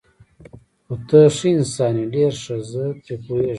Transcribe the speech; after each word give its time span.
خو 0.85 0.93
ته 1.07 1.19
ښه 1.35 1.47
انسان 1.57 1.95
یې، 2.01 2.05
ډېر 2.15 2.31
ښه، 2.43 2.55
زه 2.71 2.83
پرې 3.03 3.15
پوهېږم. 3.23 3.49